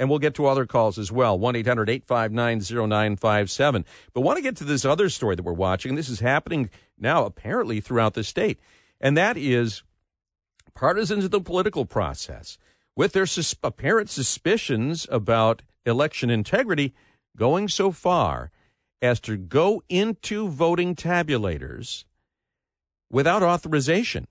And 0.00 0.08
we'll 0.08 0.18
get 0.18 0.34
to 0.36 0.46
other 0.46 0.64
calls 0.64 0.98
as 0.98 1.12
well 1.12 1.38
1 1.38 1.56
800 1.56 1.90
859 1.90 2.88
0957. 2.88 3.84
But 4.14 4.22
want 4.22 4.38
to 4.38 4.42
get 4.42 4.56
to 4.56 4.64
this 4.64 4.86
other 4.86 5.10
story 5.10 5.36
that 5.36 5.42
we're 5.42 5.52
watching. 5.52 5.94
This 5.94 6.08
is 6.08 6.20
happening 6.20 6.70
now 6.98 7.26
apparently 7.26 7.80
throughout 7.80 8.14
the 8.14 8.24
state. 8.24 8.58
And 8.98 9.14
that 9.18 9.36
is 9.36 9.82
partisans 10.74 11.26
of 11.26 11.30
the 11.30 11.40
political 11.42 11.84
process, 11.84 12.56
with 12.96 13.12
their 13.12 13.26
sus- 13.26 13.54
apparent 13.62 14.08
suspicions 14.08 15.06
about 15.10 15.60
election 15.84 16.30
integrity, 16.30 16.94
going 17.36 17.68
so 17.68 17.92
far 17.92 18.50
as 19.02 19.20
to 19.20 19.36
go 19.36 19.82
into 19.90 20.48
voting 20.48 20.94
tabulators 20.94 22.04
without 23.10 23.42
authorization. 23.42 24.26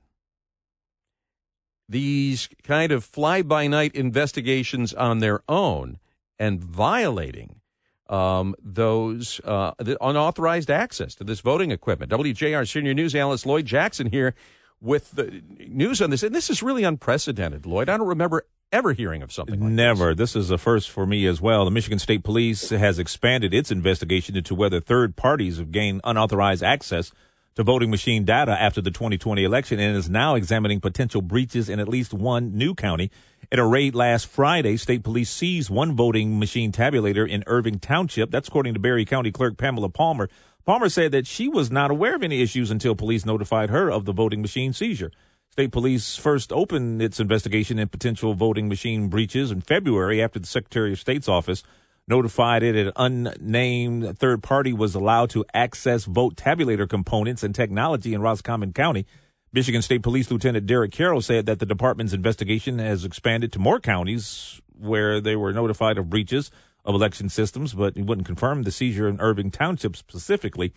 These 1.89 2.49
kind 2.63 2.91
of 2.91 3.03
fly 3.03 3.41
by 3.41 3.65
night 3.65 3.95
investigations 3.95 4.93
on 4.93 5.19
their 5.19 5.41
own 5.49 5.97
and 6.37 6.63
violating 6.63 7.61
um, 8.09 8.55
those 8.61 9.41
uh, 9.43 9.73
unauthorized 9.99 10.69
access 10.69 11.15
to 11.15 11.23
this 11.23 11.39
voting 11.39 11.71
equipment. 11.71 12.11
WJR 12.11 12.69
senior 12.71 12.93
news 12.93 13.15
analyst 13.15 13.45
Lloyd 13.47 13.65
Jackson 13.65 14.11
here 14.11 14.35
with 14.79 15.11
the 15.11 15.41
news 15.67 16.01
on 16.01 16.11
this. 16.11 16.23
And 16.23 16.33
this 16.33 16.49
is 16.49 16.63
really 16.63 16.83
unprecedented, 16.83 17.65
Lloyd. 17.65 17.89
I 17.89 17.97
don't 17.97 18.07
remember 18.07 18.45
ever 18.71 18.93
hearing 18.93 19.21
of 19.21 19.31
something 19.31 19.59
like 19.59 19.71
Never. 19.71 20.13
This. 20.13 20.33
this 20.33 20.43
is 20.43 20.51
a 20.51 20.57
first 20.57 20.89
for 20.89 21.05
me 21.05 21.25
as 21.25 21.41
well. 21.41 21.65
The 21.65 21.71
Michigan 21.71 21.99
State 21.99 22.23
Police 22.23 22.69
has 22.69 22.99
expanded 22.99 23.53
its 23.53 23.71
investigation 23.71 24.35
into 24.37 24.55
whether 24.55 24.79
third 24.79 25.15
parties 25.15 25.57
have 25.57 25.71
gained 25.71 26.01
unauthorized 26.03 26.63
access 26.63 27.11
to 27.59 27.63
voting 27.63 27.89
machine 27.89 28.23
data 28.23 28.51
after 28.51 28.79
the 28.79 28.89
2020 28.89 29.43
election 29.43 29.81
and 29.81 29.97
is 29.97 30.09
now 30.09 30.35
examining 30.35 30.79
potential 30.79 31.21
breaches 31.21 31.67
in 31.67 31.77
at 31.81 31.89
least 31.89 32.13
one 32.13 32.57
new 32.57 32.73
county. 32.73 33.11
In 33.51 33.59
a 33.59 33.67
raid 33.67 33.93
last 33.93 34.27
Friday, 34.27 34.77
state 34.77 35.03
police 35.03 35.29
seized 35.29 35.69
one 35.69 35.93
voting 35.93 36.39
machine 36.39 36.71
tabulator 36.71 37.27
in 37.27 37.43
Irving 37.47 37.77
Township. 37.77 38.31
That's 38.31 38.47
according 38.47 38.75
to 38.75 38.79
Barry 38.79 39.03
County 39.03 39.29
Clerk 39.29 39.57
Pamela 39.57 39.89
Palmer. 39.89 40.29
Palmer 40.65 40.87
said 40.87 41.11
that 41.11 41.27
she 41.27 41.49
was 41.49 41.69
not 41.69 41.91
aware 41.91 42.15
of 42.15 42.23
any 42.23 42.41
issues 42.41 42.71
until 42.71 42.95
police 42.95 43.25
notified 43.25 43.69
her 43.69 43.91
of 43.91 44.05
the 44.05 44.13
voting 44.13 44.41
machine 44.41 44.71
seizure. 44.71 45.11
State 45.49 45.73
police 45.73 46.15
first 46.15 46.53
opened 46.53 47.01
its 47.01 47.19
investigation 47.19 47.77
in 47.77 47.89
potential 47.89 48.35
voting 48.35 48.69
machine 48.69 49.09
breaches 49.09 49.51
in 49.51 49.59
February 49.59 50.23
after 50.23 50.39
the 50.39 50.47
Secretary 50.47 50.93
of 50.93 50.99
State's 50.99 51.27
office 51.27 51.63
notified 52.09 52.63
it 52.63 52.75
an 52.75 52.91
unnamed 52.95 54.17
third 54.17 54.41
party 54.41 54.73
was 54.73 54.95
allowed 54.95 55.29
to 55.29 55.45
access 55.53 56.05
vote 56.05 56.35
tabulator 56.35 56.89
components 56.89 57.43
and 57.43 57.53
technology 57.53 58.13
in 58.13 58.21
Roscommon 58.21 58.73
County. 58.73 59.05
Michigan 59.53 59.81
State 59.81 60.03
Police 60.03 60.29
Lieutenant 60.29 60.65
Derek 60.65 60.91
Carroll 60.91 61.21
said 61.21 61.45
that 61.45 61.59
the 61.59 61.65
department's 61.65 62.13
investigation 62.13 62.79
has 62.79 63.05
expanded 63.05 63.51
to 63.53 63.59
more 63.59 63.79
counties 63.79 64.59
where 64.77 65.21
they 65.21 65.35
were 65.35 65.53
notified 65.53 65.97
of 65.97 66.09
breaches 66.09 66.51
of 66.85 66.95
election 66.95 67.29
systems, 67.29 67.73
but 67.73 67.95
he 67.95 68.01
wouldn't 68.01 68.27
confirm 68.27 68.63
the 68.63 68.71
seizure 68.71 69.07
in 69.07 69.19
Irving 69.19 69.51
Township 69.51 69.95
specifically. 69.95 70.73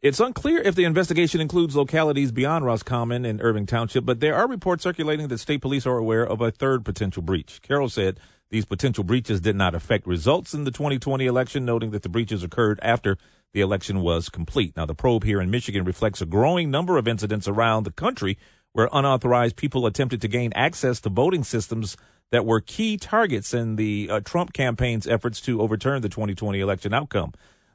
It's 0.00 0.20
unclear 0.20 0.60
if 0.60 0.74
the 0.74 0.84
investigation 0.84 1.42
includes 1.42 1.76
localities 1.76 2.32
beyond 2.32 2.64
Roscommon 2.64 3.26
and 3.26 3.42
Irving 3.42 3.66
Township, 3.66 4.06
but 4.06 4.20
there 4.20 4.34
are 4.34 4.48
reports 4.48 4.82
circulating 4.82 5.28
that 5.28 5.38
state 5.38 5.60
police 5.60 5.86
are 5.86 5.98
aware 5.98 6.26
of 6.26 6.40
a 6.40 6.50
third 6.50 6.86
potential 6.86 7.22
breach. 7.22 7.60
Carroll 7.60 7.90
said 7.90 8.18
these 8.50 8.64
potential 8.64 9.04
breaches 9.04 9.40
did 9.40 9.56
not 9.56 9.74
affect 9.74 10.06
results 10.06 10.54
in 10.54 10.64
the 10.64 10.70
2020 10.70 11.24
election, 11.24 11.64
noting 11.64 11.90
that 11.92 12.02
the 12.02 12.08
breaches 12.08 12.42
occurred 12.42 12.80
after 12.82 13.16
the 13.52 13.60
election 13.60 14.00
was 14.00 14.28
complete. 14.28 14.76
Now, 14.76 14.86
the 14.86 14.94
probe 14.94 15.24
here 15.24 15.40
in 15.40 15.50
Michigan 15.50 15.84
reflects 15.84 16.20
a 16.20 16.26
growing 16.26 16.70
number 16.70 16.98
of 16.98 17.08
incidents 17.08 17.48
around 17.48 17.84
the 17.84 17.92
country 17.92 18.38
where 18.72 18.88
unauthorized 18.92 19.56
people 19.56 19.86
attempted 19.86 20.20
to 20.20 20.28
gain 20.28 20.52
access 20.54 21.00
to 21.00 21.08
voting 21.08 21.44
systems 21.44 21.96
that 22.30 22.46
were 22.46 22.60
key 22.60 22.96
targets 22.96 23.52
in 23.52 23.76
the 23.76 24.08
uh, 24.10 24.20
Trump 24.20 24.52
campaign's 24.52 25.06
efforts 25.06 25.40
to 25.40 25.60
overturn 25.60 26.02
the 26.02 26.08
2020 26.08 26.60
election 26.60 26.94
outcome. 26.94 27.32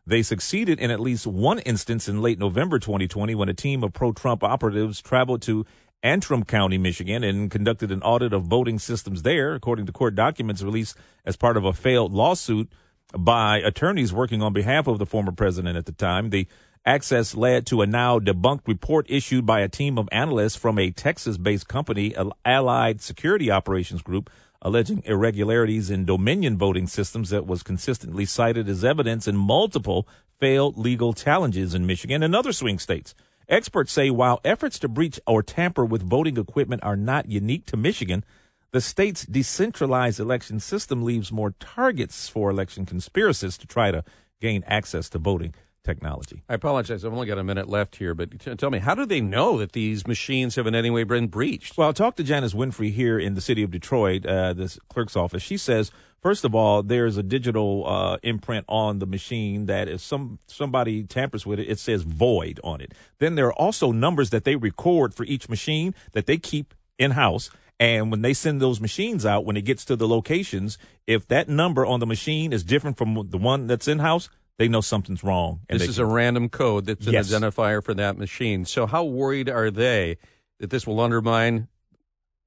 They 0.08 0.22
succeeded 0.22 0.80
in 0.80 0.92
at 0.92 1.00
least 1.00 1.26
one 1.26 1.60
instance 1.60 2.08
in 2.08 2.22
late 2.22 2.38
November 2.38 2.80
2020 2.80 3.34
when 3.34 3.50
a 3.50 3.54
team 3.54 3.84
of 3.84 3.92
pro 3.92 4.12
Trump 4.14 4.44
operatives 4.44 5.02
traveled 5.02 5.42
to 5.44 5.66
Antrim 6.04 6.44
County, 6.44 6.78
Michigan, 6.78 7.24
and 7.24 7.50
conducted 7.50 7.92
an 7.92 8.02
audit 8.04 8.34
of 8.34 8.44
voting 8.44 8.80
systems 8.80 9.24
there, 9.24 9.56
according 9.56 9.86
to 9.88 9.92
court 9.92 10.16
documents 10.16 10.62
released 10.62 10.98
as 11.26 11.36
part 11.36 11.58
of 11.58 11.66
a 11.66 11.74
failed 11.74 12.14
lawsuit 12.14 12.70
by 13.18 13.58
attorneys 13.58 14.14
working 14.14 14.42
on 14.42 14.54
behalf 14.54 14.88
of 14.88 15.00
the 15.00 15.06
former 15.06 15.32
president 15.32 15.78
at 15.78 15.86
the 15.86 15.92
time. 15.92 16.30
The 16.30 16.48
access 16.86 17.36
led 17.36 17.66
to 17.68 17.82
a 17.82 17.88
now 17.88 18.20
debunked 18.20 18.68
report 18.68 19.06
issued 19.10 19.46
by 19.46 19.62
a 19.62 19.70
team 19.70 19.98
of 19.98 20.08
analysts 20.12 20.56
from 20.56 20.78
a 20.78 20.92
Texas 20.92 21.38
based 21.38 21.68
company, 21.68 22.16
Allied 22.44 23.02
Security 23.02 23.50
Operations 23.50 24.02
Group, 24.02 24.30
alleging 24.62 25.02
irregularities 25.06 25.90
in 25.90 26.06
Dominion 26.06 26.58
voting 26.58 26.88
systems 26.88 27.30
that 27.30 27.48
was 27.48 27.64
consistently 27.64 28.26
cited 28.26 28.70
as 28.70 28.84
evidence 28.84 29.28
in 29.28 29.36
multiple 29.36 30.08
failed 30.40 30.78
legal 30.78 31.14
challenges 31.14 31.74
in 31.74 31.86
Michigan 31.86 32.22
and 32.22 32.36
other 32.36 32.52
swing 32.52 32.80
states. 32.80 33.16
Experts 33.48 33.92
say 33.92 34.10
while 34.10 34.42
efforts 34.44 34.80
to 34.80 34.88
breach 34.88 35.20
or 35.28 35.44
tamper 35.44 35.86
with 35.86 36.02
voting 36.02 36.38
equipment 36.38 36.84
are 36.84 36.96
not 36.96 37.30
unique 37.30 37.68
to 37.68 37.78
Michigan, 37.78 38.26
the 38.72 38.82
state's 38.82 39.24
decentralized 39.24 40.20
election 40.20 40.60
system 40.60 41.04
leaves 41.04 41.32
more 41.32 41.52
targets 41.60 42.28
for 42.28 42.50
election 42.50 42.88
conspiracists 42.88 43.60
to 43.60 43.68
try 43.68 43.92
to 43.92 44.04
gain 44.42 44.64
access 44.66 45.10
to 45.10 45.20
voting 45.20 45.54
technology. 45.86 46.44
I 46.50 46.56
apologize. 46.56 47.06
I've 47.06 47.14
only 47.14 47.28
got 47.28 47.38
a 47.38 47.44
minute 47.44 47.70
left 47.70 47.96
here, 47.96 48.14
but 48.14 48.40
t- 48.40 48.56
tell 48.56 48.70
me, 48.70 48.80
how 48.80 48.96
do 48.96 49.06
they 49.06 49.22
know 49.22 49.60
that 49.60 49.72
these 49.72 50.06
machines 50.08 50.56
have 50.56 50.68
in 50.68 50.76
any 50.76 50.90
way 50.90 51.04
been 51.04 51.28
breached? 51.28 51.78
Well, 51.78 51.90
I 51.90 51.92
talked 51.94 52.18
to 52.18 52.24
Janice 52.24 52.54
Winfrey 52.54 52.92
here 52.92 53.18
in 53.18 53.36
the 53.36 53.42
city 53.42 53.64
of 53.64 53.72
Detroit, 53.72 54.26
uh, 54.26 54.54
this 54.54 54.80
clerk's 54.90 55.16
office. 55.16 55.44
She 55.44 55.58
says, 55.58 55.92
first 56.22 56.44
of 56.44 56.56
all, 56.56 56.84
there's 56.84 57.18
a 57.18 57.24
digital 57.24 57.86
uh, 57.88 58.18
imprint 58.24 58.66
on 58.68 59.00
the 59.00 59.06
machine 59.06 59.68
that 59.68 59.88
if 59.88 60.02
some 60.02 60.40
somebody 60.48 61.04
tampers 61.04 61.46
with 61.46 61.60
it, 61.60 61.70
it 61.70 61.80
says 61.80 62.02
void 62.02 62.60
on 62.64 62.82
it. 62.82 62.94
Then 63.20 63.36
there 63.36 63.48
are 63.48 63.54
also 63.54 63.92
numbers 63.92 64.32
that 64.32 64.44
they 64.44 64.56
record 64.56 65.14
for 65.14 65.24
each 65.24 65.48
machine 65.48 65.94
that 66.14 66.26
they 66.26 66.38
keep 66.38 66.74
in 66.98 67.12
house. 67.12 67.50
And 67.78 68.10
when 68.10 68.22
they 68.22 68.34
send 68.34 68.62
those 68.62 68.80
machines 68.80 69.26
out, 69.26 69.46
when 69.46 69.58
it 69.58 69.64
gets 69.66 69.84
to 69.86 69.96
the 69.98 70.08
locations, 70.08 70.78
if 71.08 71.28
that 71.28 71.50
number 71.50 71.86
on 71.86 72.00
the 72.00 72.06
machine 72.06 72.54
is 72.54 72.64
different 72.64 72.98
from 72.98 73.28
the 73.30 73.38
one 73.38 73.68
that's 73.68 73.88
in 73.88 74.00
house, 74.00 74.30
they 74.58 74.68
know 74.68 74.82
something's 74.82 75.24
wrong. 75.24 75.62
this 75.70 75.88
is 75.88 76.00
a 76.00 76.06
random 76.06 76.50
code 76.50 76.86
that's 76.86 77.06
yes. 77.06 77.32
an 77.32 77.42
identifier 77.42 77.84
for 77.84 77.94
that 77.94 78.18
machine. 78.18 78.66
So, 78.66 78.86
how 78.86 79.04
worried 79.04 79.50
are 79.50 79.70
they 79.70 80.18
that 80.60 80.70
this 80.70 80.88
will 80.88 81.00
undermine 81.00 81.68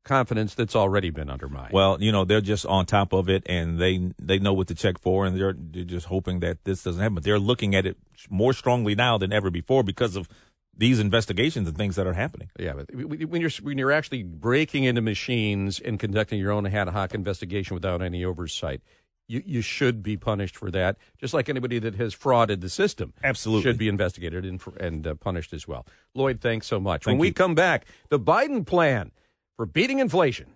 confidence 0.05 0.55
that's 0.55 0.75
already 0.75 1.11
been 1.11 1.29
undermined? 1.29 1.73
Well, 1.73 2.03
you 2.03 2.11
know, 2.11 2.25
they're 2.25 2.41
just 2.41 2.65
on 2.67 2.87
top 2.87 3.13
of 3.13 3.29
it, 3.29 3.43
and 3.47 3.79
they 3.79 4.11
they 4.19 4.39
know 4.39 4.55
what 4.55 4.69
to 4.69 4.75
check 4.75 4.99
for, 4.99 5.27
and 5.27 5.39
they're, 5.39 5.55
they're 5.57 5.85
just 5.85 6.07
hoping 6.07 6.41
that 6.41 6.65
this 6.65 6.83
doesn't 6.83 7.01
happen. 7.01 7.15
But 7.15 7.25
they're 7.25 7.39
looking 7.39 7.75
at 7.75 7.87
it 7.87 7.97
more 8.31 8.53
strongly 8.53 8.95
now 8.95 9.19
than 9.19 9.33
ever 9.33 9.51
before 9.51 9.83
because 9.83 10.17
of 10.17 10.29
these 10.77 11.01
investigations 11.01 11.69
and 11.69 11.77
things 11.77 11.97
that 11.97 12.07
are 12.07 12.15
happening. 12.15 12.51
Yeah, 12.59 12.73
but 12.75 12.95
when 12.95 13.41
you're 13.41 13.51
when 13.63 13.77
you're 13.77 13.93
actually 13.93 14.23
breaking 14.23 14.85
into 14.85 15.03
machines 15.03 15.79
and 15.79 16.01
conducting 16.01 16.39
your 16.39 16.53
own 16.53 16.67
ad 16.67 16.89
hoc 16.89 17.15
investigation 17.15 17.75
without 17.75 18.01
any 18.01 18.25
oversight, 18.25 18.81
you, 19.29 19.43
you 19.47 19.61
should 19.61 20.03
be 20.03 20.17
punished 20.17 20.57
for 20.57 20.71
that, 20.71 20.97
just 21.19 21.35
like 21.35 21.49
anybody 21.49 21.79
that 21.79 21.95
has 21.95 22.15
frauded 22.15 22.61
the 22.61 22.69
system. 22.69 23.13
Absolutely. 23.23 23.63
Should 23.63 23.79
be 23.79 23.89
investigated 23.89 24.45
and, 24.45 24.61
and 24.81 25.07
uh, 25.07 25.15
punished 25.15 25.53
as 25.53 25.69
well. 25.69 25.87
Lloyd, 26.15 26.41
thanks 26.41 26.67
so 26.67 26.81
much. 26.81 27.05
Thank 27.05 27.15
when 27.15 27.21
we 27.21 27.31
come 27.31 27.55
back, 27.55 27.87
the 28.09 28.19
Biden 28.19 28.67
plan 28.67 29.13
for 29.57 29.67
beating 29.67 29.99
inflation. 29.99 30.55